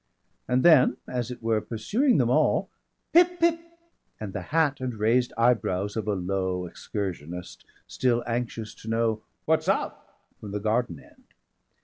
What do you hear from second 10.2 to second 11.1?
from the garden